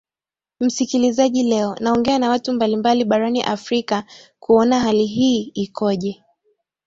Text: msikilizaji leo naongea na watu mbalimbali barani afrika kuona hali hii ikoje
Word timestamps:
msikilizaji 0.59 1.43
leo 1.43 1.75
naongea 1.79 2.19
na 2.19 2.29
watu 2.29 2.53
mbalimbali 2.53 3.05
barani 3.05 3.41
afrika 3.43 4.03
kuona 4.39 4.79
hali 4.79 5.05
hii 5.05 5.41
ikoje 5.55 6.23